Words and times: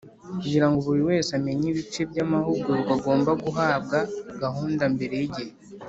Kugira 0.39 0.65
ngo 0.69 0.77
buri 0.87 1.01
wese 1.09 1.29
amenye 1.39 1.65
ibice 1.73 2.01
by’amahugurwa 2.11 2.91
agomba 2.95 3.31
guhabwa 3.43 3.99
gahunda 4.41 4.83
mbere 4.95 5.13
y’igihe 5.21 5.51